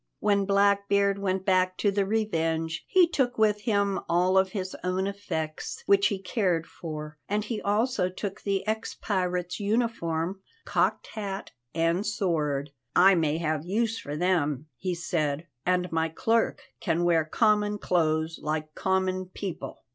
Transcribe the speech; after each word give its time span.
When 0.17 0.45
Blackbeard 0.47 1.19
went 1.19 1.45
back 1.45 1.77
to 1.77 1.91
the 1.91 2.07
Revenge 2.07 2.83
he 2.87 3.07
took 3.07 3.37
with 3.37 3.61
him 3.61 3.99
all 4.09 4.35
of 4.35 4.49
his 4.53 4.75
own 4.83 5.05
effects 5.05 5.83
which 5.85 6.07
he 6.07 6.17
cared 6.19 6.65
for, 6.65 7.19
and 7.29 7.43
he 7.43 7.61
also 7.61 8.09
took 8.09 8.41
the 8.41 8.65
ex 8.65 8.95
pirate's 8.99 9.59
uniform, 9.59 10.41
cocked 10.65 11.05
hat, 11.13 11.51
and 11.75 12.03
sword. 12.03 12.71
"I 12.95 13.13
may 13.13 13.37
have 13.37 13.63
use 13.63 13.99
for 13.99 14.17
them," 14.17 14.65
he 14.75 14.95
said, 14.95 15.45
"and 15.67 15.91
my 15.91 16.09
clerk 16.09 16.63
can 16.79 17.03
wear 17.03 17.23
common 17.23 17.77
clothes 17.77 18.39
like 18.41 18.73
common 18.73 19.27
people." 19.27 19.83